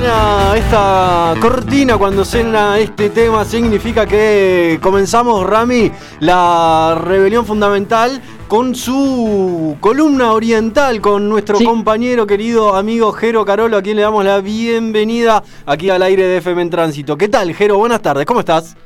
[0.00, 8.74] suena esta cortina, cuando suena este tema, significa que comenzamos, Rami, la rebelión fundamental con
[8.74, 14.40] su columna oriental, con nuestro compañero querido amigo Jero Carolo, a quien le damos la
[14.40, 17.18] bienvenida aquí al aire de FM en Tránsito.
[17.18, 17.76] ¿Qué tal, Jero?
[17.76, 18.76] Buenas tardes, ¿cómo estás?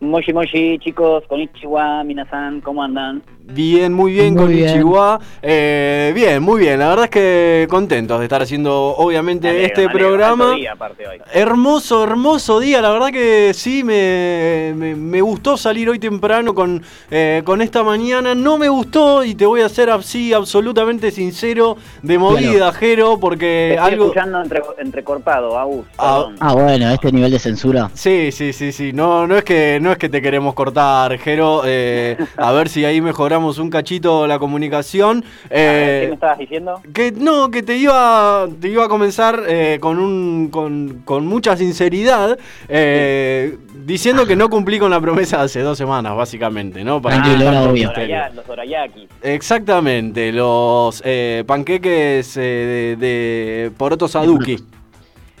[0.00, 3.22] Moshi Moshi, chicos, konnichiwa, minasan, ¿cómo andan?
[3.52, 5.18] Bien, muy bien, con Ichiwa.
[5.42, 6.78] Eh, bien, muy bien.
[6.78, 10.56] La verdad es que contentos de estar haciendo, obviamente, este programa.
[11.32, 12.80] Hermoso, hermoso día.
[12.80, 18.34] La verdad que sí, me, me, gustó salir hoy temprano con, eh, con esta mañana.
[18.34, 23.74] No me gustó, y te voy a ser así absolutamente sincero, de movida, Jero, porque
[23.74, 24.04] estoy algo.
[24.06, 25.58] escuchando entre, entrecortado,
[25.98, 27.90] ah, ah, bueno, este nivel de censura.
[27.94, 28.92] Sí, sí, sí, sí.
[28.92, 31.62] No, no, es, que, no es que te queremos cortar, Jero.
[31.64, 35.22] Eh, a ver si ahí mejoramos un cachito la comunicación.
[35.22, 36.80] ¿Qué eh, me estabas diciendo?
[36.92, 41.56] Que no, que te iba, te iba a comenzar eh, con, un, con, con, mucha
[41.56, 47.00] sinceridad, eh, diciendo que no cumplí con la promesa de hace dos semanas, básicamente, ¿no?
[47.00, 49.08] Para ah, los, orayaki.
[49.22, 51.02] Exactamente, los
[51.46, 54.58] panqueques de, de poroto saduki.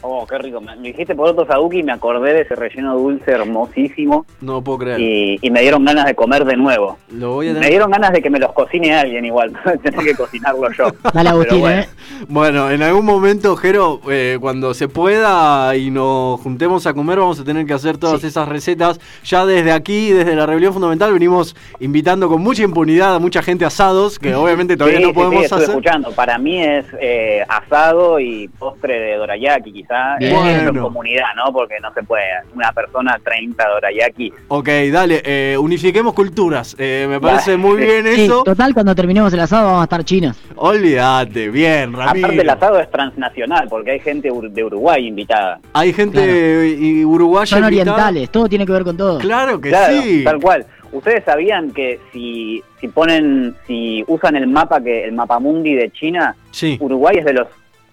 [0.02, 0.60] Oh, qué rico.
[0.60, 4.24] Me dijiste por otro saduki y me acordé de ese relleno dulce hermosísimo.
[4.40, 5.00] No puedo creer.
[5.00, 6.96] Y, me dieron ganas de comer de nuevo.
[7.10, 9.52] Lo voy a Me dieron ganas de que me los cocine alguien igual.
[9.82, 10.86] Tener que cocinarlo yo.
[11.12, 11.82] Dale, Agustín, bueno.
[11.82, 11.88] ¿eh?
[12.28, 17.40] Bueno, en algún momento, Jero, eh, cuando se pueda y nos juntemos a comer, vamos
[17.40, 19.00] a tener que hacer todas esas recetas.
[19.24, 23.64] Ya desde aquí, desde la Rebelión Fundamental, venimos invitando con mucha impunidad a mucha gente
[23.64, 25.68] asados, que obviamente todavía no podemos sí, hacer.
[25.68, 26.12] escuchando.
[26.12, 29.89] Para mí es eh, asado y postre de dorayaki, quizás
[30.20, 30.82] bueno.
[30.82, 31.52] comunidad, ¿no?
[31.52, 32.24] Porque no se puede,
[32.54, 34.32] una persona 30 dorayaki.
[34.48, 38.42] Ok, dale, eh, unifiquemos culturas, eh, me parece muy bien eso.
[38.44, 40.36] total, cuando terminemos el asado vamos a estar chinos.
[40.56, 42.26] Olvídate, bien, Ramiro.
[42.26, 45.60] Aparte el asado es transnacional, porque hay gente de Uruguay invitada.
[45.72, 49.18] Hay gente uruguaya Son orientales, todo tiene que ver con todo.
[49.18, 50.24] Claro que sí.
[50.24, 50.66] Tal cual.
[50.92, 55.90] ¿Ustedes sabían que si, si ponen, si usan el mapa que el mapa mundi de
[55.90, 56.34] China,
[56.80, 57.46] Uruguay es de los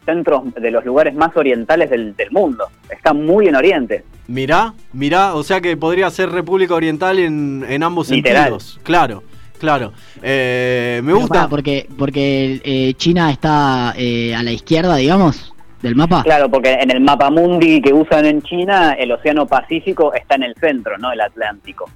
[0.08, 2.66] centros, de los lugares más orientales del, mundo.
[2.90, 4.04] Está muy en Oriente.
[4.28, 8.80] Mirá, mirá, o sea que podría ser República Oriental en, en ambos sentidos.
[8.84, 9.24] Claro.
[9.60, 9.92] Claro,
[10.22, 11.48] eh, me gusta.
[11.50, 15.52] porque porque eh, China está eh, a la izquierda, digamos,
[15.82, 16.22] del mapa.
[16.24, 20.44] Claro, porque en el mapa mundi que usan en China, el Océano Pacífico está en
[20.44, 21.90] el centro, no el Atlántico.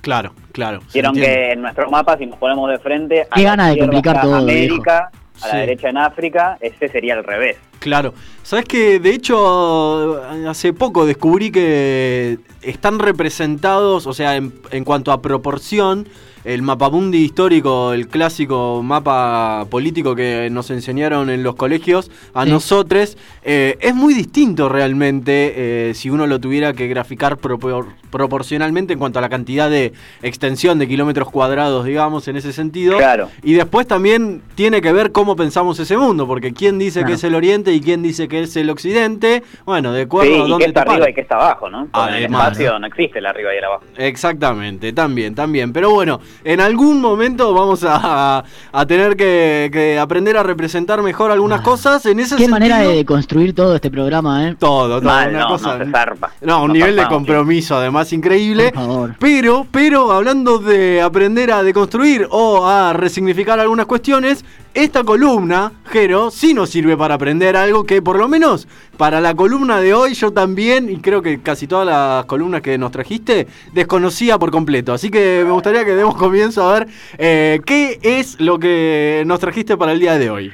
[0.00, 0.80] Claro, claro.
[0.94, 4.36] Vieron que en nuestro mapa, si nos ponemos de frente, a gana de complicar todo,
[4.36, 5.10] América,
[5.42, 7.56] a la derecha en África, ese sería el revés.
[7.78, 8.14] Claro.
[8.42, 15.12] Sabes que de hecho hace poco descubrí que están representados, o sea, en, en cuanto
[15.12, 16.08] a proporción,
[16.48, 23.18] el mapamundi histórico, el clásico mapa político que nos enseñaron en los colegios, a nosotros,
[23.42, 25.52] eh, es muy distinto realmente
[25.90, 29.92] eh, si uno lo tuviera que graficar proporcionalmente en cuanto a la cantidad de
[30.22, 32.96] extensión de kilómetros cuadrados, digamos, en ese sentido.
[32.96, 33.28] Claro.
[33.42, 37.24] Y después también tiene que ver cómo pensamos ese mundo, porque quién dice que es
[37.24, 40.80] el oriente y quién dice que es el occidente, bueno, de acuerdo a dónde está
[40.80, 41.90] arriba y que está abajo, ¿no?
[42.08, 42.86] en el espacio ¿no?
[42.86, 43.84] existe el arriba y el abajo.
[43.98, 45.74] Exactamente, también, también.
[45.74, 48.44] Pero bueno, en algún momento vamos a,
[48.86, 51.64] tener que, aprender a representar mejor algunas ah.
[51.64, 52.06] cosas.
[52.06, 54.56] En ese Qué manera de construir todo este programa, ¿eh?
[54.58, 55.10] Todo, todo.
[55.10, 56.04] una no, cosa, no,
[56.42, 58.72] no, un nivel de compromiso además increíble.
[58.72, 59.14] Por favor.
[59.18, 64.44] Pero, pero hablando de aprender a deconstruir o a resignificar algunas cuestiones,
[64.74, 69.34] esta columna, Jero, sí nos sirve para aprender algo que por lo menos para la
[69.34, 73.46] columna de hoy yo también, y creo que casi todas las columnas que nos trajiste,
[73.72, 74.92] desconocía por completo.
[74.92, 79.40] Así que me gustaría que demos comienzo a ver eh, qué es lo que nos
[79.40, 80.52] trajiste para el día de hoy.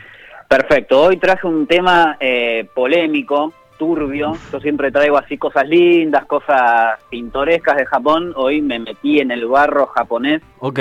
[0.48, 4.36] Perfecto, hoy traje un tema eh, polémico, turbio.
[4.52, 8.32] Yo siempre traigo así cosas lindas, cosas pintorescas de Japón.
[8.36, 10.42] Hoy me metí en el barro japonés.
[10.60, 10.78] Ok.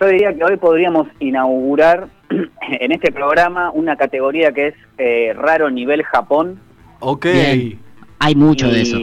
[0.00, 2.08] Yo diría que hoy podríamos inaugurar
[2.80, 6.60] en este programa una categoría que es eh, raro nivel Japón.
[7.00, 7.26] Ok.
[8.18, 8.98] Hay mucho de eso.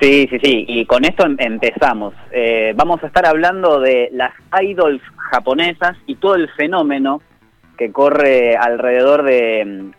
[0.00, 0.64] Sí, sí, sí.
[0.68, 2.14] Y con esto em, empezamos.
[2.32, 4.32] Eh, vamos a estar hablando de las
[4.62, 5.00] idols
[5.30, 7.22] japonesas y todo el fenómeno
[7.78, 9.92] que corre alrededor de,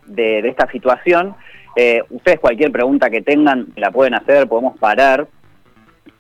[0.44, 1.35] esta situación.
[1.75, 5.27] Eh, ustedes cualquier pregunta que tengan la pueden hacer, podemos parar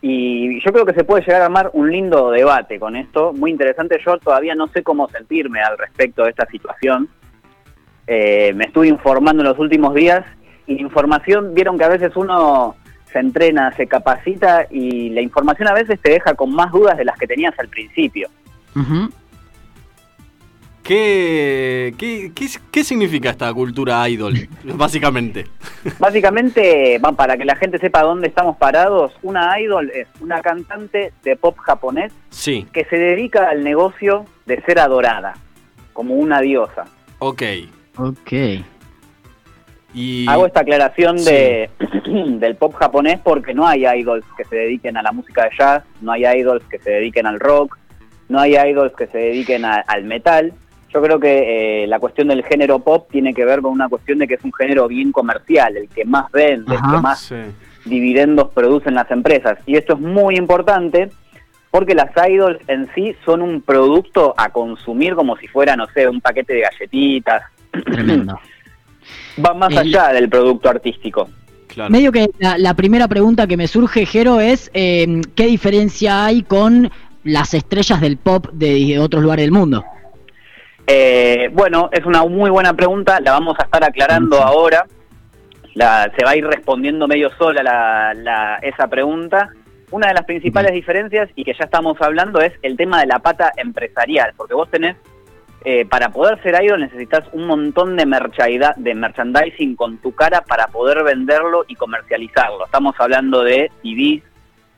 [0.01, 3.51] y yo creo que se puede llegar a armar un lindo debate con esto, muy
[3.51, 3.99] interesante.
[4.05, 7.09] Yo todavía no sé cómo sentirme al respecto de esta situación.
[8.05, 10.23] Eh, me estuve informando en los últimos días
[10.67, 12.75] y la información, vieron que a veces uno
[13.11, 17.05] se entrena, se capacita y la información a veces te deja con más dudas de
[17.05, 18.29] las que tenías al principio.
[20.87, 25.45] ¿Qué, qué, qué, qué significa esta cultura idol, básicamente?
[25.99, 31.35] Básicamente, para que la gente sepa dónde estamos parados, una idol es una cantante de
[31.35, 35.33] pop japonés Sí, que se dedica al negocio de ser adorada,
[35.91, 36.85] como una diosa.
[37.19, 37.41] ok.
[37.97, 38.31] Ok.
[39.93, 41.69] Y, Hago esta aclaración de,
[42.39, 45.83] del pop japonés porque no hay idols que se dediquen a la música de jazz,
[45.99, 47.77] no hay idols que se dediquen al rock,
[48.29, 50.53] no hay idols que se dediquen a- al metal.
[50.97, 54.17] Yo creo que eh, la cuestión del género pop tiene que ver con una cuestión
[54.17, 57.35] de que es un género bien comercial, el que más vende, el que más Sí.
[57.85, 59.59] dividendos producen las empresas.
[59.67, 61.09] Y esto es muy importante
[61.69, 66.07] porque las idols en sí son un producto a consumir como si fuera, no sé,
[66.07, 67.43] un paquete de galletitas.
[67.85, 68.39] Tremendo.
[69.45, 71.29] Va más El- allá del producto artístico.
[71.67, 71.91] Claro.
[71.91, 76.41] Medio que la, la primera pregunta que me surge, Jero, es eh, ¿qué diferencia hay
[76.41, 76.89] con
[77.23, 79.83] las estrellas del pop de otros lugares del mundo?
[80.89, 84.85] Eh, bueno, es una muy buena pregunta, la vamos a estar aclarando ahora.
[85.73, 89.49] La, se va a ir respondiendo medio sola la, la- esa pregunta.
[89.91, 93.19] Una de las principales diferencias, y que ya estamos hablando, es el tema de la
[93.19, 94.95] pata empresarial, porque vos tenés,
[95.63, 101.03] eh, para poder ser idol necesitas un montón de merchandising con tu cara para poder
[101.03, 102.65] venderlo y comercializarlo.
[102.65, 104.23] Estamos hablando de CDs,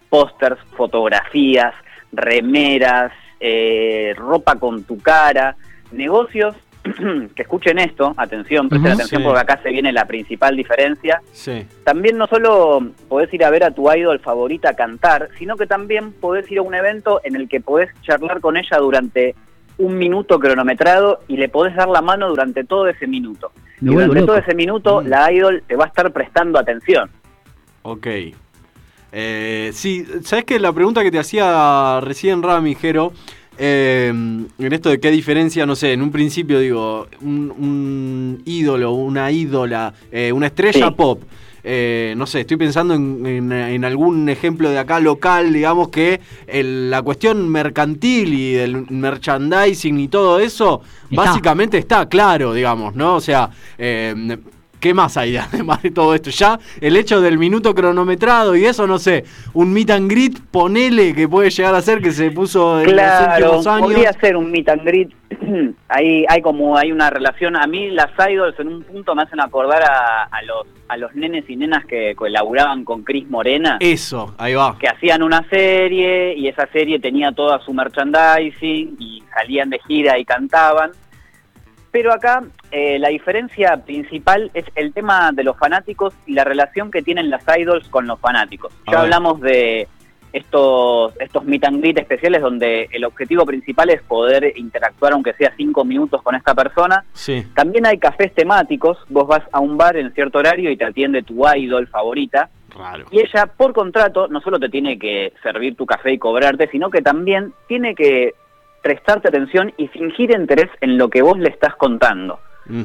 [0.09, 1.73] pósters, fotografías,
[2.11, 5.55] remeras, eh, ropa con tu cara,
[5.91, 6.55] negocios
[7.35, 9.25] que escuchen esto, atención, presten atención Sí.
[9.27, 11.21] porque acá se viene la principal diferencia.
[11.33, 11.65] Sí.
[11.83, 16.13] También no solo podés ir a ver a tu idol favorita cantar, sino que también
[16.13, 19.35] podés ir a un evento en el que podés charlar con ella durante
[19.77, 23.51] un minuto cronometrado y le podés dar la mano durante todo ese minuto.
[23.81, 25.07] Me y durante todo ese minuto Mm.
[25.07, 27.09] la idol te va a estar prestando atención.
[27.83, 28.07] Ok.
[29.11, 33.11] Eh, sí, ¿sabes que La pregunta que te hacía recién Rami, Jero,
[33.59, 38.93] eh, en esto de qué diferencia, no sé, en un principio digo, un, un ídolo,
[38.93, 40.93] una ídola, eh, una estrella Sí.
[40.95, 41.21] pop.
[41.61, 46.21] eh, no sé, estoy pensando en, en- en algún ejemplo de acá local, digamos que
[46.47, 51.21] el- la cuestión mercantil y del merchandising y todo eso, Está.
[51.25, 53.15] básicamente está claro, digamos, ¿no?
[53.15, 54.37] O sea, eh,
[54.79, 56.29] ¿Qué más hay además de todo esto?
[56.29, 61.13] Ya el hecho del minuto cronometrado y eso, no sé, un meet and greet, ponele
[61.13, 63.87] que puede llegar a ser que se puso en Claro, los últimos años.
[63.87, 65.09] podría ser un meet and greet.
[65.89, 67.55] hay, hay como hay una relación.
[67.55, 71.13] A mí las idols en un punto me hacen acordar a, a los a los
[71.13, 74.75] nenes y nenas que colaboraban con Cris Morena, Eso, ahí va.
[74.79, 80.17] que hacían una serie y esa serie tenía toda su merchandising y salían de gira
[80.17, 80.89] y cantaban.
[81.91, 86.91] Pero acá eh, la diferencia principal es el tema de los fanáticos y la relación
[86.91, 88.73] que tienen las idols con los fanáticos.
[88.91, 89.87] Ya hablamos de
[90.33, 95.51] estos, estos meet and greet especiales donde el objetivo principal es poder interactuar aunque sea
[95.57, 97.03] cinco minutos con esta persona.
[97.13, 100.85] Sí, También hay cafés temáticos, vos vas a un bar en cierto horario y te
[100.85, 102.49] atiende tu idol favorita.
[102.77, 103.05] raro.
[103.09, 106.89] Y ella, por contrato, no solo te tiene que servir tu café y cobrarte, sino
[106.91, 108.35] que también tiene que
[108.81, 112.39] prestarte atención y fingir interés en lo que vos le estás contando.
[112.65, 112.83] Mm,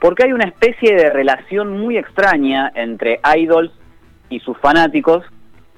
[0.00, 3.72] Porque hay una especie de relación muy extraña entre idols
[4.28, 5.24] y sus fanáticos,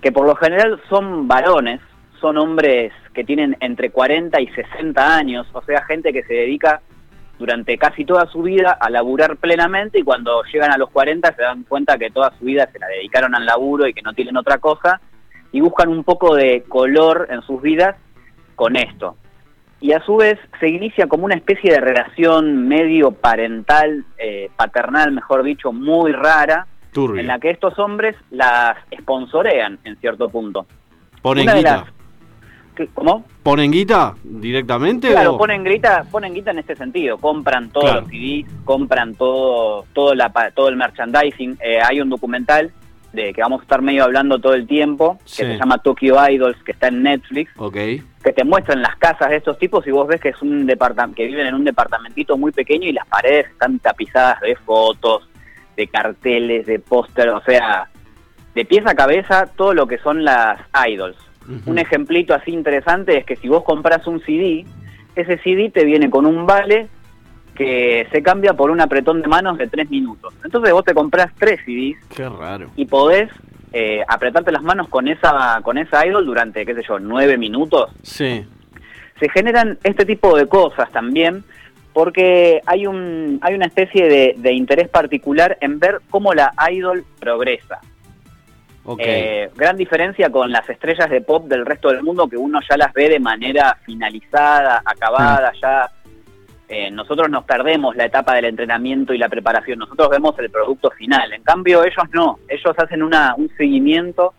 [0.00, 1.80] que por lo general son varones,
[2.20, 6.80] son hombres que tienen entre 40 y 60 años, o sea, gente que se dedica
[7.38, 11.42] durante casi toda su vida a laburar plenamente y cuando llegan a los 40 se
[11.42, 14.36] dan cuenta que toda su vida se la dedicaron al laburo y que no tienen
[14.36, 15.00] otra cosa
[15.52, 17.96] y buscan un poco de color en sus vidas
[18.56, 19.16] con esto.
[19.80, 25.12] Y a su vez se inicia como una especie de relación medio parental, eh, paternal,
[25.12, 26.66] mejor dicho, muy rara,
[26.96, 30.66] en la que estos hombres las sponsorean en cierto punto.
[31.22, 31.76] ¿Ponen una guita?
[31.76, 31.92] las-
[32.74, 33.24] ¿Qué- ¿Cómo?
[33.44, 35.10] ¿Ponen guita directamente?
[35.10, 38.00] Claro, o- ponen grita, ponen guita en este sentido, compran todos Claro.
[38.02, 41.58] los CDs, compran todo, todo, la, todo el merchandising.
[41.62, 42.72] Eh, hay un documental
[43.22, 45.42] de que vamos a estar medio hablando todo el tiempo, Sí.
[45.42, 49.30] que se llama Tokyo Idols, que está en Netflix, Ok, que te muestran las casas
[49.30, 52.36] de estos tipos y vos ves que es un departamento que viven en un departamentito
[52.36, 55.28] muy pequeño y las paredes están tapizadas de fotos,
[55.76, 57.88] de carteles, de póster, o sea,
[58.54, 61.16] de pies a cabeza todo lo que son las idols.
[61.66, 64.66] Un ejemplito así interesante es que si vos compras un CD,
[65.16, 66.88] ese CD te viene con un vale
[67.58, 70.32] que se cambia por un apretón de manos de tres minutos.
[70.44, 72.70] Entonces vos te compras tres CDs Qué raro.
[72.76, 73.28] y podés
[73.72, 77.90] eh, apretarte las manos con esa, con esa idol durante, qué sé yo, nueve minutos.
[78.02, 78.46] Sí,
[79.18, 81.42] Se generan este tipo de cosas también
[81.92, 87.04] porque hay, un, hay una especie de, de interés particular en ver cómo la idol
[87.18, 87.80] progresa.
[88.84, 89.00] ok.
[89.02, 92.76] Eh, gran diferencia con las estrellas de pop del resto del mundo que uno ya
[92.76, 95.90] las ve de manera finalizada, acabada, ya
[96.68, 100.90] eh, nosotros nos perdemos la etapa del entrenamiento y la preparación, nosotros vemos el producto
[100.90, 104.34] final, en cambio ellos no, ellos hacen una, un seguimiento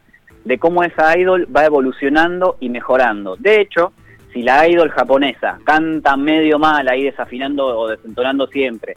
[0.46, 3.36] de cómo esa idol va evolucionando y mejorando.
[3.36, 3.94] De hecho,
[4.32, 8.96] si la idol japonesa canta medio mal ahí desafinando o desentonando siempre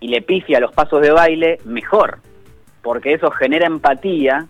[0.00, 2.18] y le pifia los pasos de baile, mejor,
[2.82, 4.46] porque eso genera empatía,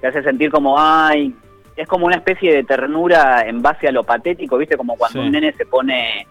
[0.00, 1.34] te hace sentir como, ay,
[1.76, 4.76] es como una especie de ternura en base a lo patético, ¿viste?
[4.76, 6.26] Como cuando un nene se pone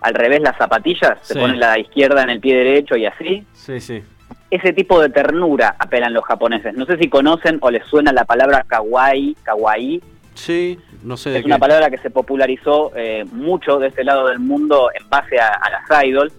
[0.00, 3.46] al revés las zapatillas, se pone la izquierda en el pie derecho y así.
[3.52, 4.02] Sí, sí.
[4.50, 6.74] Ese tipo de ternura apelan los japoneses.
[6.76, 10.02] No sé si conocen o les suena la palabra kawaii, kawaii.
[10.34, 11.38] Sí, no sé.
[11.38, 15.38] es una palabra que se popularizó eh, mucho de este lado del mundo en base
[15.40, 16.32] a, las idols,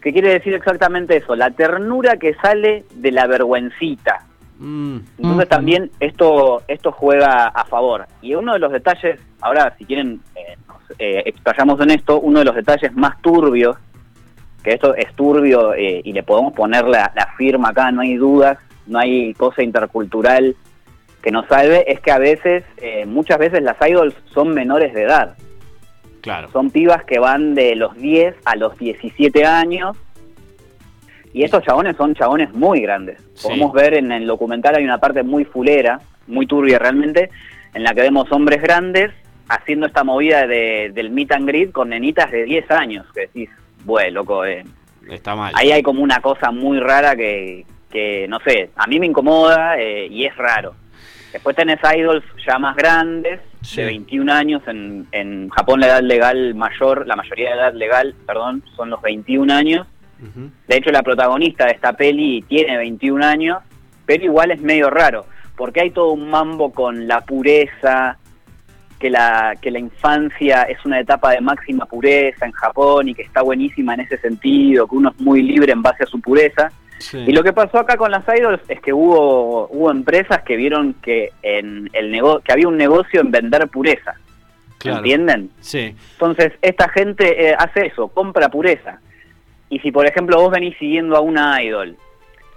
[0.00, 4.24] que quiere decir exactamente eso, la ternura que sale de la vergüencita.
[4.58, 4.98] Mm.
[5.18, 8.06] Entonces también esto, esto juega a favor.
[8.22, 10.20] Y uno de los detalles, ahora si quieren
[10.98, 13.76] eh, explayamos en esto, uno de los detalles más turbios,
[14.62, 18.58] que esto es turbio eh, y le podemos poner la, firma acá, no hay dudas,
[18.86, 20.56] no hay cosa intercultural
[21.22, 25.02] que nos salve, es que a veces, eh, muchas veces las idols son menores de
[25.02, 25.36] edad.
[26.22, 26.50] Claro.
[26.50, 29.96] Son pibas que van de los 10 a los 17 años.
[31.32, 33.22] Y estos chabones son chabones muy grandes.
[33.42, 37.30] Podemos ver en el documental hay una parte muy fulera, muy turbia realmente,
[37.72, 39.12] en la que vemos hombres grandes
[39.50, 43.50] haciendo esta movida de, del meet and greet con nenitas de 10 años, que decís,
[43.84, 44.64] bueno, loco, eh.
[45.08, 45.52] Está mal.
[45.56, 49.76] Ahí hay como una cosa muy rara que, que no sé, a mí me incomoda
[49.78, 50.74] eh, y es raro.
[51.32, 53.40] Después tenés idols ya más grandes,
[53.74, 58.14] de 21 años, en, en Japón la edad legal mayor, la mayoría de edad legal,
[58.26, 59.86] perdón, son los 21 años.
[60.68, 63.58] De hecho, la protagonista de esta peli tiene 21 años,
[64.04, 65.24] pero igual es medio raro,
[65.56, 68.18] porque hay todo un mambo con la pureza,
[69.00, 73.22] que la, que la infancia es una etapa de máxima pureza en Japón y que
[73.22, 76.70] está buenísima en ese sentido, que uno es muy libre en base a su pureza.
[77.14, 80.92] Y lo que pasó acá con las idols es que hubo, hubo empresas que vieron
[81.02, 84.14] que, en el nego que había un negocio en vender pureza.
[84.84, 85.50] ¿Entienden?
[85.60, 85.94] Sí.
[86.12, 89.00] Entonces, esta gente eh, hace eso, compra pureza.
[89.70, 91.96] Y si, por ejemplo, vos venís siguiendo a una idol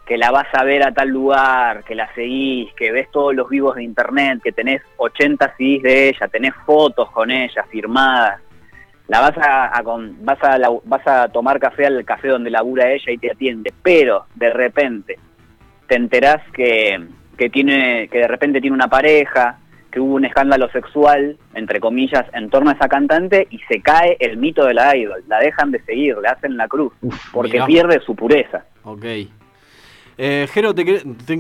[0.06, 3.50] que la vas a ver a tal lugar, que la seguís, que ves todos los
[3.50, 8.42] vivos de internet, que tenés 80 CDs de ella, tenés fotos con ella firmadas,
[9.08, 9.82] la vas a,
[10.22, 14.26] vas a vas a tomar café al café donde labura ella y te atiende, pero
[14.36, 15.20] de repente
[15.88, 17.08] te enterás que,
[17.38, 19.60] que tiene que de repente tiene una pareja,
[19.92, 24.18] que hubo un escándalo sexual, entre comillas, en torno a esa cantante y se cae
[24.20, 26.94] el mito de la idol, la dejan de seguir, le hacen la cruz,
[27.32, 28.66] porque pierde su pureza.
[28.84, 29.32] Okay.
[30.18, 30.84] Eh, Jero, te,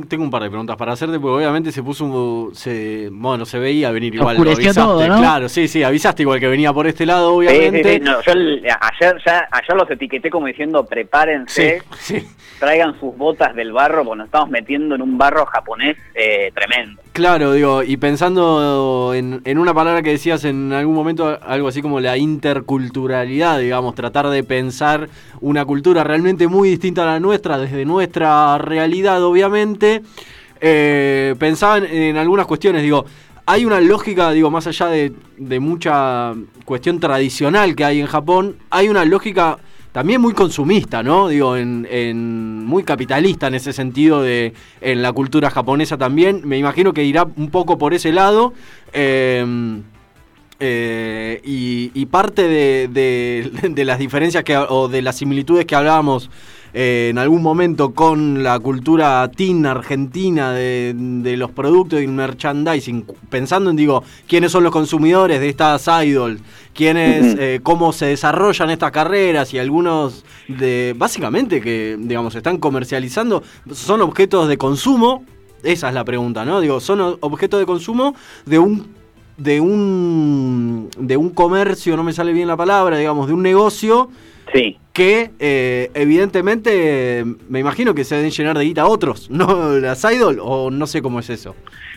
[0.08, 2.56] tengo un par de preguntas para hacerte, porque obviamente se puso un.
[2.56, 4.38] Se, bueno, se veía venir igual.
[4.38, 5.18] Lo avisaste, todo, ¿no?
[5.20, 8.00] Claro, sí, sí, avisaste igual que venía por este lado, obviamente.
[8.00, 11.84] yo ayer, ya, ayer los etiqueté como diciendo: prepárense,
[12.60, 17.02] traigan sus botas del barro, porque nos estamos metiendo en un barro japonés eh, tremendo.
[17.14, 21.80] Claro, digo, y pensando en, en, una palabra que decías en algún momento, algo así
[21.80, 27.60] como la interculturalidad, digamos, tratar de pensar una cultura realmente muy distinta a la nuestra,
[27.60, 30.02] desde nuestra realidad, obviamente.
[30.60, 33.06] Eh, pensaban en algunas cuestiones, digo,
[33.46, 36.34] hay una lógica, digo, más allá de, de mucha
[36.66, 39.60] cuestión tradicional que hay en Japón, hay una lógica
[39.94, 41.28] también muy consumista, ¿no?
[41.30, 46.42] Digo, en, muy capitalista en ese sentido de en la cultura japonesa también.
[46.44, 48.54] Me imagino que irá un poco por ese lado.
[48.92, 49.84] Em,
[50.60, 52.88] eh, y, parte de,
[53.70, 56.32] de, las diferencias que, o de las similitudes que hablábamos
[56.76, 63.70] eh, en algún momento con la cultura teen argentina de, los productos y merchandising, pensando
[63.70, 66.42] en, digo, quiénes son los consumidores de estas idols,
[66.74, 73.44] quiénes, eh, cómo se desarrollan estas carreras y algunos de, básicamente, que, digamos, están comercializando,
[73.72, 75.26] son objetos de consumo,
[75.62, 76.60] esa es la pregunta, ¿no?
[76.60, 78.16] Digo, son objetos de consumo
[78.46, 79.04] de un
[79.38, 84.10] de un de un comercio, no me sale bien la palabra, digamos, de un negocio
[84.54, 84.78] Sí.
[84.94, 89.80] Que eh, evidentemente me imagino que se deben llenar de guita otros, ¿no?
[89.80, 91.56] Las idol, o no sé cómo es eso.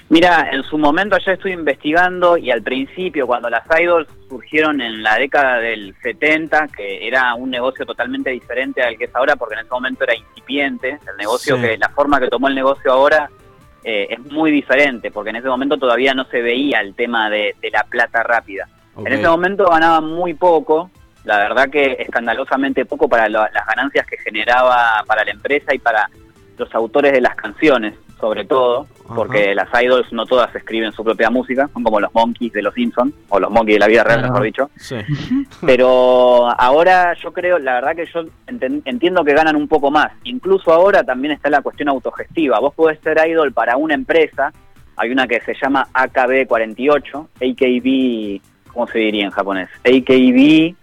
[0.08, 5.02] Mira, en su momento ya estoy investigando y al principio, cuando las idols surgieron en
[5.02, 9.54] la década del 70, que era un negocio totalmente diferente al que es ahora, porque
[9.54, 13.28] en ese momento era incipiente, el negocio que, la forma que tomó el negocio ahora
[13.82, 17.56] eh, es muy diferente, porque en ese momento todavía no se veía el tema de,
[17.72, 18.68] la plata rápida.
[18.96, 20.90] En ese momento ganaban muy poco,
[21.26, 26.08] la verdad que escandalosamente poco para las ganancias que generaba para la empresa y para
[26.56, 27.94] los autores de las canciones.
[28.18, 32.52] sobre todo, porque las idols no todas escriben su propia música, son como los monkeys
[32.52, 34.70] de los Simpsons, o los monkeys de la vida real, mejor dicho.
[34.76, 34.96] Sí.
[35.64, 40.12] Pero ahora yo creo, la verdad que yo entiendo que ganan un poco más.
[40.24, 42.58] Incluso ahora también está la cuestión autogestiva.
[42.58, 44.50] Vos podés ser idol para una empresa,
[44.96, 49.68] hay una que se llama AKB48, AKB, ¿cómo se diría en japonés?
[49.84, 50.74] AKB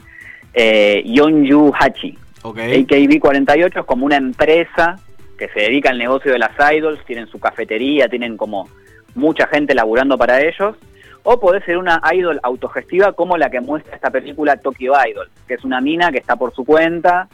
[0.53, 2.17] eh, Yonju Hachi.
[2.43, 2.57] Ok.
[2.57, 4.97] AKB48 es como una empresa
[5.37, 8.69] que se dedica al negocio de las idols, tienen su cafetería, tienen como
[9.15, 10.75] mucha gente laburando para ellos.
[11.23, 15.53] O puede ser una idol autogestiva como la que muestra esta película Tokyo Idol, que
[15.53, 17.29] es una mina que está por su cuenta,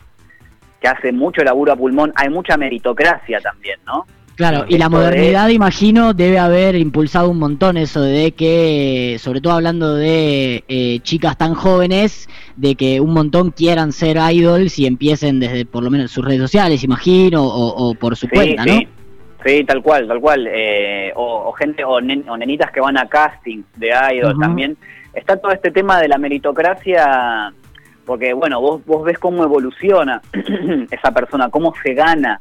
[0.80, 2.14] que hace mucho laburo a pulmón.
[2.16, 4.06] Hay mucha meritocracia también, ¿no?
[4.40, 9.42] Claro, y la de- modernidad, imagino, debe haber impulsado un montón eso de que, sobre
[9.42, 14.86] todo hablando de eh, chicas tan jóvenes, de que un montón quieran ser idols y
[14.86, 18.80] empiecen desde por lo menos sus redes sociales, imagino, o, o por su cuenta, ¿no?
[19.46, 19.64] sí.
[19.66, 20.48] Tal cual, tal cual.
[20.50, 24.40] Eh, o, o gente, o, nen- o nenitas que van a casting de idol Ujú.
[24.42, 24.78] también.
[25.14, 27.52] Está todo este tema de la meritocracia,
[28.06, 30.22] porque bueno, vos, vos ves cómo evoluciona
[30.92, 32.38] esa persona, cómo se gana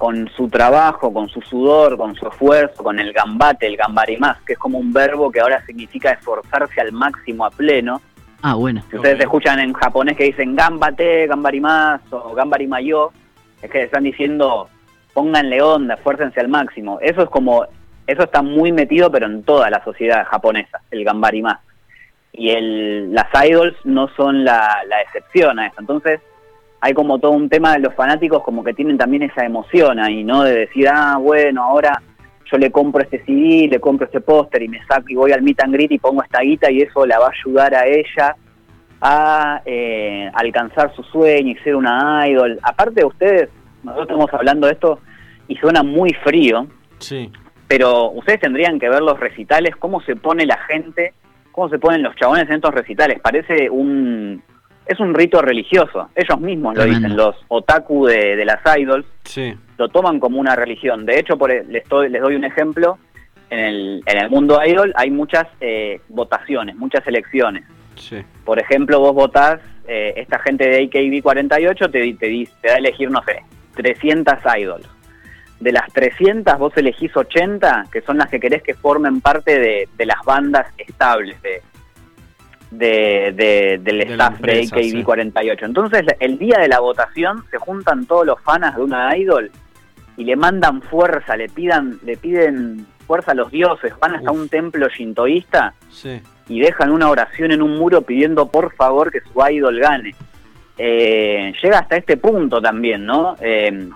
[0.00, 4.54] con su trabajo, con su sudor, con su esfuerzo, con el gambate, el gambarimas, que
[4.54, 8.00] es como un verbo que ahora significa esforzarse al máximo a pleno.
[8.40, 8.82] Ah, bueno.
[8.88, 9.20] Si ustedes Ok.
[9.24, 13.12] escuchan en japonés que dicen gambate, gambarimas o gambarimayo,
[13.60, 14.70] es que están diciendo
[15.12, 16.98] pónganle onda, esfuércense al máximo.
[17.02, 17.66] Eso es como,
[18.06, 21.58] eso está muy metido, pero en toda la sociedad japonesa, el gambarimas.
[22.32, 25.76] Y el, las idols no son la, la excepción a eso.
[25.78, 26.20] Entonces,
[26.80, 30.24] hay como todo un tema de los fanáticos como que tienen también esa emoción ahí,
[30.24, 30.42] ¿no?
[30.44, 32.00] De decir, ah, bueno, ahora
[32.50, 35.42] yo le compro este CD, le compro este póster y me saco y voy al
[35.42, 38.34] meet and greet y pongo esta guita y eso la va a ayudar a ella
[39.02, 42.58] a eh, alcanzar su sueño y ser una idol.
[42.62, 43.48] Aparte de ustedes,
[43.82, 44.98] nosotros estamos hablando de esto
[45.48, 46.66] y suena muy frío,
[46.98, 47.30] Sí.
[47.66, 51.14] pero ustedes tendrían que ver los recitales, cómo se pone la gente,
[51.52, 53.20] cómo se ponen los chabones en estos recitales.
[53.20, 54.42] Parece un...
[54.90, 59.54] Es un rito religioso, ellos mismos lo dicen, los otaku de, de las idols Sí.
[59.78, 61.06] lo toman como una religión.
[61.06, 62.98] De hecho, por, les, doy, les doy un ejemplo,
[63.50, 67.62] en el, en el mundo idol hay muchas eh, votaciones, muchas elecciones.
[67.94, 68.16] Sí.
[68.44, 72.78] Por ejemplo, vos votás, eh, esta gente de AKB48 te, te, di- te da a
[72.78, 73.44] elegir, no sé,
[73.76, 74.88] 300 idols.
[75.60, 79.88] De las 300 vos elegís 80, que son las que querés que formen parte de,
[79.96, 81.62] de las bandas estables de,
[82.70, 85.62] de, de- del De staff empresa, de AKB48.
[85.64, 89.50] Entonces, el día de la votación se juntan todos los fans de una idol
[90.16, 94.38] y le mandan fuerza, le pidan, le piden fuerza a los dioses, van hasta Uf.
[94.40, 96.20] un templo shintoísta Sí.
[96.48, 100.14] y dejan una oración en un muro pidiendo por favor que su idol gane.
[100.78, 103.36] Eh, llega hasta este punto también, ¿no?
[103.40, 103.88] Eh,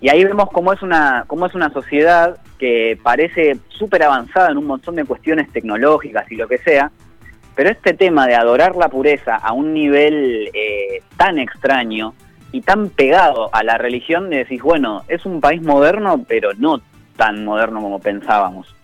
[0.00, 4.56] y ahí vemos cómo es una, cómo es una sociedad que parece súper avanzada en
[4.58, 6.90] un montón de cuestiones tecnológicas y lo que sea,
[7.54, 12.14] pero este tema de adorar la pureza a un nivel eh, tan extraño
[12.52, 16.80] y tan pegado a la religión, decís, bueno, es un país moderno, pero no
[17.16, 18.74] tan moderno como pensábamos.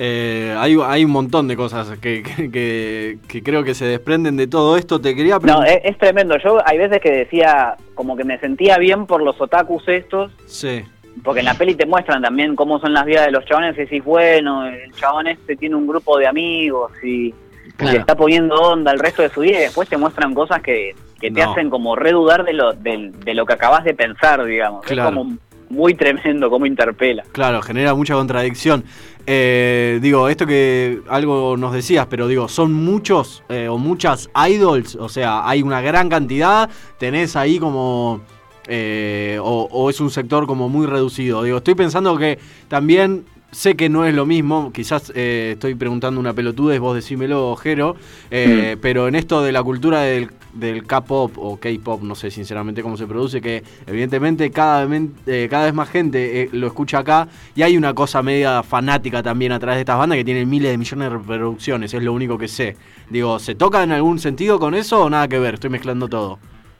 [0.00, 4.36] Eh, hay, hay un montón de cosas que, que, que- que creo que se desprenden
[4.36, 5.00] de todo esto.
[5.00, 5.68] Te quería No, preguntar.
[5.70, 6.36] es, es tremendo.
[6.38, 10.82] Yo hay veces que decía, como que me sentía bien por los otakus estos, Sí.
[11.24, 13.80] porque en la peli te muestran también cómo son las vidas de los chabones, y
[13.80, 17.34] decís, bueno, el chabón este tiene un grupo de amigos y
[17.78, 17.94] Claro.
[17.94, 20.94] le está poniendo onda el resto de su vida, y después te muestran cosas que,
[21.20, 21.52] que te No.
[21.52, 24.84] hacen como redudar de lo, de, de lo que acabas de pensar, digamos.
[24.84, 25.08] Claro.
[25.10, 25.36] Es como
[25.70, 27.22] muy tremendo cómo interpela.
[27.32, 28.84] Claro, genera mucha contradicción.
[29.26, 34.96] Eh, digo, esto que algo nos decías, pero digo, son muchos eh, o muchas idols,
[34.96, 38.22] o sea, hay una gran cantidad, tenés ahí como...
[38.66, 41.42] eh, o, o es un sector como muy reducido.
[41.42, 42.38] Digo, estoy pensando que
[42.68, 47.56] también sé que no es lo mismo, quizás eh, estoy preguntando una pelotudez, vos decímelo,
[47.56, 47.96] Jero,
[48.30, 52.82] eh, pero en esto de la cultura del, del K-pop o K-pop, no sé sinceramente
[52.82, 54.86] cómo se produce, que evidentemente cada,
[55.26, 59.22] eh, cada vez más gente eh, lo escucha acá y hay una cosa media fanática
[59.22, 62.12] también a través de estas bandas que tienen miles de millones de reproducciones, es lo
[62.12, 62.76] único que sé.
[63.08, 65.54] Digo, ¿se toca en algún sentido con eso o nada que ver?
[65.54, 66.38] Estoy mezclando todo.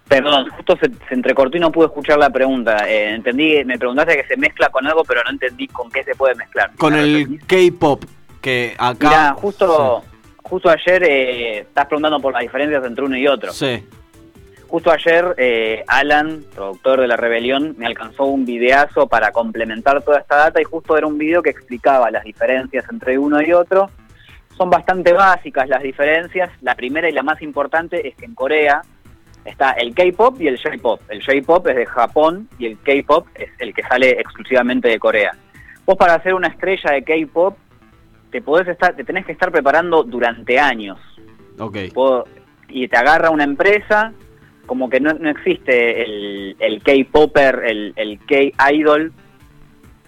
[0.08, 2.88] Perdón, justo se, se entrecortó y no pude escuchar la pregunta.
[2.88, 6.14] Eh, entendí, me preguntaste que se mezcla con algo, pero no entendí con qué se
[6.14, 6.70] puede mezclar.
[6.78, 7.40] Con ¿Me el?
[7.46, 8.04] K-pop,
[8.40, 9.08] que acá...
[9.08, 10.02] Mirá, justo,
[10.42, 13.52] justo ayer eh, estás preguntando por las diferencias entre uno y otro.
[13.52, 13.86] Sí.
[14.66, 20.20] Justo ayer eh, Alan, productor de La Rebelión, me alcanzó un videazo para complementar toda
[20.20, 23.90] esta data y justo era un video que explicaba las diferencias entre uno y otro.
[24.56, 26.50] Son bastante básicas las diferencias.
[26.62, 28.82] La primera y la más importante es que en Corea
[29.48, 31.00] está el K-pop y el J-pop.
[31.08, 35.32] El J-pop es de Japón y el K-pop es el que sale exclusivamente de Corea.
[35.86, 37.56] Vos para hacer una estrella de K-pop
[38.30, 40.98] te podés estar, te tenés que estar preparando durante años.
[41.58, 41.76] Ok.
[41.94, 42.26] Puedo-
[42.68, 44.12] y te agarra una empresa,
[44.66, 49.12] como que no, no existe el, el K-popper, el, el K-idol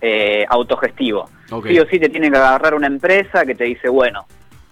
[0.03, 1.29] eh, autogestivo.
[1.50, 1.68] Ok.
[1.68, 4.26] Sí o sí te tiene que agarrar una empresa que te dice, bueno,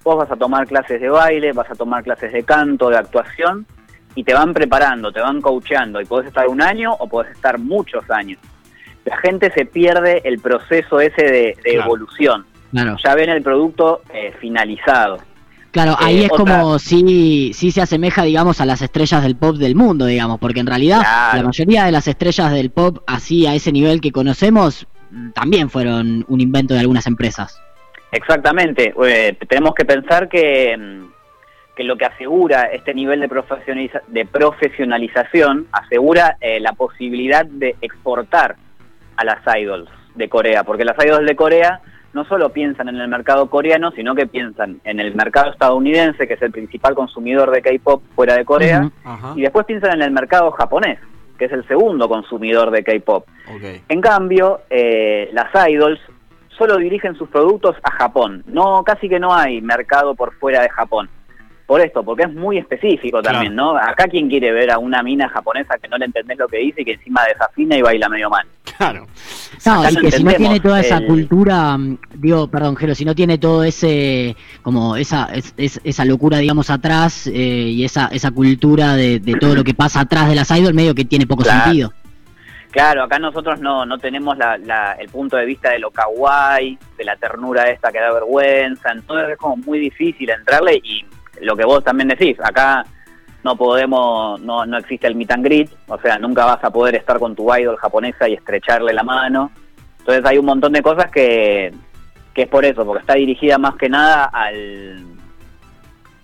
[0.04, 3.66] vos vas a tomar clases de baile, vas a tomar clases de canto, de actuación,
[4.18, 7.56] y te van preparando, te van coacheando, y podés estar un año o podés estar
[7.58, 8.38] muchos años.
[9.04, 11.84] La gente se pierde el proceso ese de, de Claro.
[11.84, 12.44] evolución.
[12.72, 12.96] Claro.
[13.02, 15.18] Ya ven el producto eh, finalizado.
[15.70, 19.36] Claro, ahí Eh, es otra- como si, si se asemeja, digamos, a las estrellas del
[19.36, 21.36] pop del mundo, digamos, porque en realidad Claro.
[21.38, 25.70] la mayoría de las estrellas del pop, así a ese nivel que conocemos, mm, también
[25.70, 27.56] fueron un invento de algunas empresas.
[28.10, 28.92] Exactamente.
[29.06, 31.17] Eh, tenemos que pensar que, mm,
[31.78, 37.76] que lo que asegura este nivel de, profesionaliza- de profesionalización asegura eh, la posibilidad de
[37.80, 38.56] exportar
[39.16, 41.80] a las idols de Corea, porque las idols de Corea
[42.14, 46.34] no solo piensan en el mercado coreano, sino que piensan en el mercado estadounidense, que
[46.34, 48.90] es el principal consumidor de K-pop fuera de Corea,
[49.36, 50.98] y después piensan en el mercado japonés,
[51.38, 53.24] que es el segundo consumidor de K-pop.
[53.88, 56.00] En cambio, eh, las idols
[56.48, 58.42] solo dirigen sus productos a Japón.
[58.48, 61.08] No, casi que no hay mercado por fuera de Japón.
[61.68, 63.76] Por esto, porque es muy específico también, ¿no?
[63.76, 66.80] Acá quien quiere ver a una mina japonesa que no le entendés lo que dice
[66.80, 68.46] y que encima desafina y baila medio mal.
[68.78, 69.06] Claro.
[69.66, 72.94] No, Acá y que si no tiene toda esa el- cultura, mm, digo, perdón, Jero,
[72.94, 77.84] si no tiene todo ese, como esa, es- es- esa locura, digamos, atrás eh, y
[77.84, 81.04] esa, esa cultura de, de todo lo que pasa atrás de las idols, medio que
[81.04, 81.64] tiene poco Claro.
[81.64, 81.92] sentido.
[82.70, 86.78] Claro, acá nosotros no, no tenemos la, la- el punto de vista de lo kawaii,
[86.96, 91.04] de la ternura esta que da vergüenza, entonces es como muy difícil entrarle y
[91.42, 92.84] lo que vos también decís, acá
[93.44, 96.94] no podemos, no, no existe el meet and greet, o sea, nunca vas a poder
[96.96, 99.50] estar con tu idol japonesa y estrecharle la mano,
[100.00, 101.72] entonces hay un montón de cosas que,
[102.34, 105.04] que es por eso, porque está dirigida más que nada al,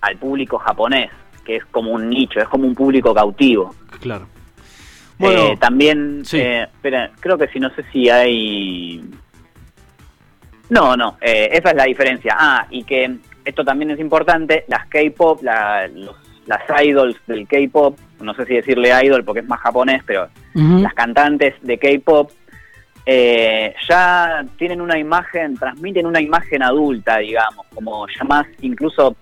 [0.01, 1.11] al público japonés,
[1.45, 3.75] que es como un nicho, es como un público cautivo.
[4.01, 4.27] Claro.
[5.19, 6.39] Bueno, Eh, también, sí.
[6.41, 9.01] eh, espera, creo que si no sé si hay...
[10.71, 12.35] No, no, eh, esa es la diferencia.
[12.39, 17.99] Ah, y que esto también es importante, las K-pop, la- los- las idols del K-pop,
[18.21, 20.29] no sé si decirle idol porque es más japonés, pero
[20.83, 22.31] las cantantes de K-pop
[23.07, 29.17] eh, ya tienen una imagen, transmiten una imagen adulta, digamos, como ya más incluso,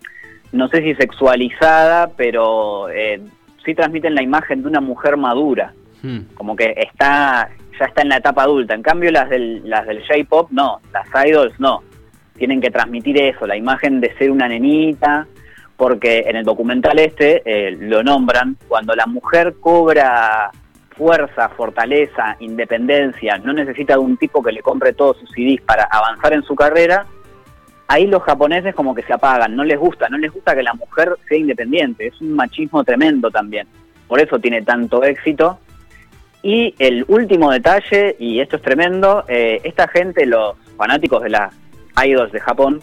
[0.52, 3.20] no sé si sexualizada, pero eh,
[3.64, 8.10] sí transmiten la imagen de una mujer madura, hmm, como que está ya está en
[8.10, 8.74] la etapa adulta.
[8.74, 11.82] En cambio las del, las del J-pop no, las idols no,
[12.36, 15.26] tienen que transmitir eso, la imagen de ser una nenita,
[15.76, 20.50] porque en el documental este eh, lo nombran, cuando la mujer cobra
[20.96, 25.84] fuerza, fortaleza, independencia, no necesita de un tipo que le compre todos sus CDs para
[25.84, 27.06] avanzar en su carrera,
[27.88, 30.74] ahí los japoneses como que se apagan, no les gusta, no les gusta que la
[30.74, 33.66] mujer sea independiente, es un machismo tremendo también,
[34.06, 35.58] por eso tiene tanto éxito.
[36.44, 41.54] Y el último detalle, y esto es tremendo, eh, esta gente, los fanáticos de las
[42.04, 42.80] idols de Japón,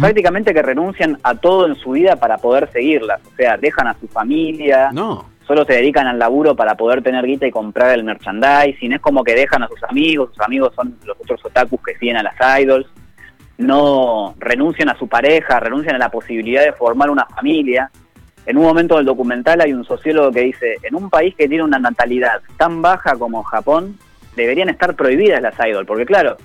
[0.00, 3.94] prácticamente que renuncian a todo en su vida para poder seguirlas, o sea, dejan a
[3.94, 5.26] su familia, no.
[5.46, 9.22] solo se dedican al laburo para poder tener guita y comprar el merchandising, es como
[9.22, 12.34] que dejan a sus amigos, sus amigos son los otros otakus que siguen a las
[12.60, 12.86] idols,
[13.58, 17.90] no renuncian a su pareja, renuncian a la posibilidad de formar una familia.
[18.44, 21.64] En un momento del documental hay un sociólogo que dice, en un país que tiene
[21.64, 23.96] una natalidad tan baja como Japón,
[24.36, 26.36] deberían estar prohibidas las idols, porque claro,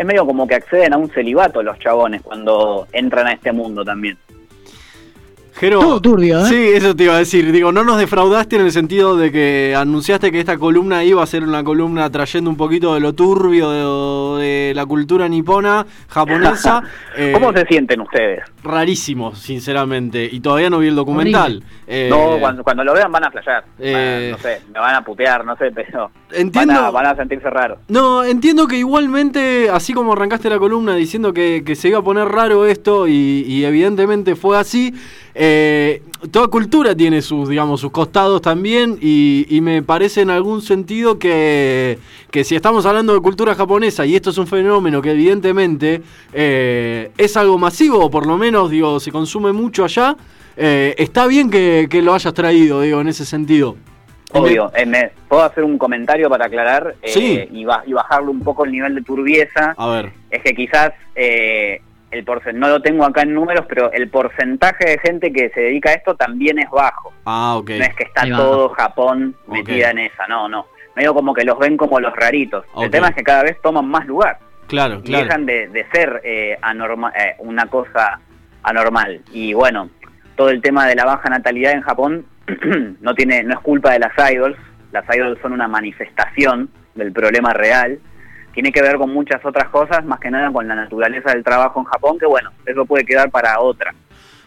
[0.00, 3.84] es medio como que acceden a un celibato los chabones cuando entran a este mundo
[3.84, 4.16] también.
[5.60, 6.48] Jero, Todo turbio, ¿eh?
[6.48, 7.52] Sí, eso te iba a decir.
[7.52, 11.26] Digo, no nos defraudaste en el sentido de que anunciaste que esta columna iba a
[11.26, 16.82] ser una columna trayendo un poquito de lo turbio de, de la cultura nipona, japonesa.
[17.16, 18.40] Eh, ¿Cómo se sienten ustedes?
[18.62, 20.26] Rarísimo, sinceramente.
[20.30, 21.62] Y todavía no vi el documental.
[21.86, 23.64] Eh, No, cuando, cuando lo vean van a flashear.
[23.80, 26.72] eh, Van no sé, me van a putear, no sé, pero Entiendo.
[26.74, 27.78] van a, van a sentirse raros.
[27.88, 32.02] No, entiendo que igualmente, así como arrancaste la columna diciendo que, que se iba a
[32.02, 34.94] poner raro esto, y, y evidentemente fue así,
[35.34, 40.62] eh, toda cultura tiene sus, digamos, sus costados también, y, y me parece en algún
[40.62, 41.98] sentido que,
[42.30, 47.10] que si estamos hablando de cultura japonesa, y esto es un fenómeno que evidentemente eh,
[47.16, 50.16] es algo masivo, o por lo menos, digo, se consume mucho allá,
[50.56, 53.76] eh, está bien que, que lo hayas traído, digo, en ese sentido.
[54.32, 57.48] Obvio, me- ¿puedo hacer un comentario para aclarar Sí.
[57.50, 59.74] y, ba- y bajarle un poco el nivel de turbieza?
[59.76, 60.12] A ver.
[60.30, 60.92] Es que quizás,
[62.10, 65.90] el no lo tengo acá en números, pero el porcentaje de gente que se dedica
[65.90, 67.12] a esto también es bajo.
[67.24, 67.70] Ah, ok.
[67.70, 70.66] No es que está todo Japón metida en esa, no, no.
[70.96, 72.64] Medio como que los ven como los raritos.
[72.80, 74.38] El tema es que cada vez toman más lugar.
[74.66, 75.24] Claro, y claro.
[75.24, 78.20] dejan de, de ser eh, anorma- eh, una cosa
[78.62, 79.20] anormal.
[79.32, 79.88] Y bueno,
[80.36, 82.26] todo el tema de la baja natalidad en Japón
[83.00, 84.56] no tiene no es culpa de las idols.
[84.92, 87.98] Las idols son una manifestación del problema real.
[88.52, 91.80] Tiene que ver con muchas otras cosas, más que nada con la naturaleza del trabajo
[91.80, 93.94] en Japón, que bueno, eso puede quedar para otra,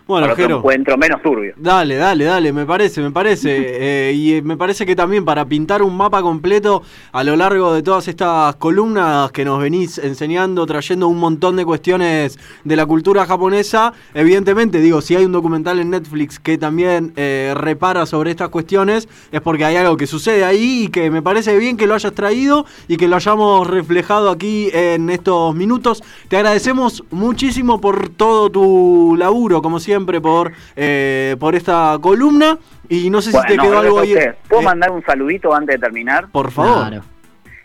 [0.08, 1.54] Bueno, para otro encuentro menos turbio.
[1.58, 3.74] Dale, dale, dale, me parece, me parece.
[3.86, 7.82] Eh, y me parece que también para pintar un mapa completo a lo largo de
[7.82, 13.26] todas estas columnas que nos venís enseñando, trayendo un montón de cuestiones de la cultura
[13.26, 18.50] japonesa, evidentemente, digo, si hay un documental en Netflix que también eh, repara sobre estas
[18.50, 21.96] cuestiones, es porque hay algo que sucede ahí y que me parece bien que lo
[21.96, 26.04] hayas traído y que lo hayamos reflejado aquí en estos minutos.
[26.30, 32.58] Te agradecemos muchísimo por todo tu laburo, como siempre, por, eh, por esta columna.
[32.90, 34.16] Y no sé si te quedó algo ahí.
[34.48, 36.28] ¿Puedo eh, mandar un saludito antes de terminar?
[36.32, 36.88] por favor.
[36.88, 37.04] Claro.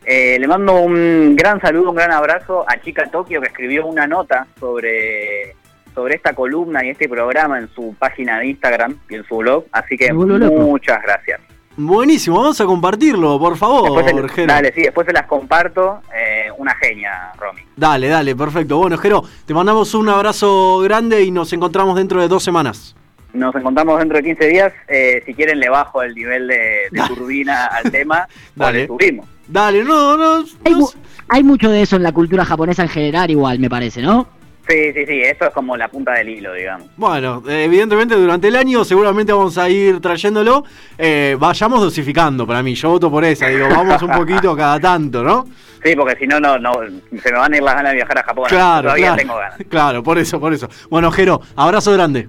[0.05, 4.07] Eh, le mando un gran saludo, un gran abrazo a Chica Tokio que escribió una
[4.07, 5.55] nota sobre,
[5.94, 9.66] sobre esta columna y este programa en su página de Instagram y en su blog.
[9.70, 11.40] Así que muchas gracias.
[11.80, 14.48] Buenísimo, vamos a compartirlo, por favor, Jero.
[14.52, 16.00] dale, sí, después se las comparto.
[16.12, 17.62] Eh, una genia, Romy.
[17.76, 18.78] Dale, dale, perfecto.
[18.78, 22.96] Bueno, Jero, te mandamos un abrazo grande y nos encontramos dentro de dos semanas.
[23.32, 24.72] Nos encontramos dentro de 15 días.
[24.88, 28.26] Eh, si quieren, le bajo el nivel de, turbina al tema.
[28.56, 28.78] o Dale.
[28.80, 29.28] le subimos.
[29.46, 30.44] Dale, no, no.
[30.64, 30.88] Hay, no mu-
[31.28, 34.26] hay mucho de eso en la cultura japonesa en general, igual, me parece, ¿no?
[34.68, 35.22] Sí, sí, sí.
[35.22, 36.88] Eso es como la punta del hilo, digamos.
[36.96, 40.64] Bueno, evidentemente durante el año seguramente vamos a ir trayéndolo.
[40.98, 43.46] Eh, vayamos dosificando para mí, yo voto por esa.
[43.46, 45.46] Digo, vamos un poquito cada tanto, ¿no?
[45.83, 46.72] Sí, porque si no, no, no,
[47.22, 48.46] se me van a ir las ganas de viajar a Japón.
[48.48, 49.16] Claro, Todavía claro.
[49.16, 49.59] tengo ganas.
[49.68, 50.68] Claro, por eso, por eso.
[50.90, 52.28] Bueno, Jero, abrazo grande.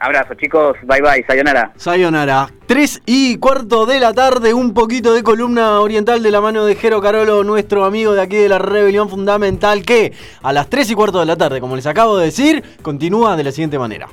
[0.00, 0.78] Abrazo, chicos.
[0.84, 1.24] Bye bye.
[1.26, 1.72] Sayonara.
[1.76, 2.48] Sayonara.
[2.66, 6.74] 3 y cuarto de la tarde, un poquito de columna oriental de la mano de
[6.74, 10.94] Jero Carolo, nuestro amigo de aquí de la Rebelión Fundamental, que a las 3 y
[10.94, 14.08] cuarto de la tarde, como les acabo de decir, continúa de la siguiente manera.